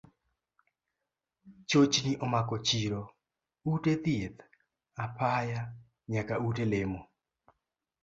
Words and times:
Chochni 1.69 2.11
omako 2.25 2.55
chiro, 2.67 3.01
ute 3.71 3.91
thieth, 4.03 4.39
apaya 5.03 5.61
nyaka 6.11 6.35
ute 6.47 6.63
lemo. 6.71 7.01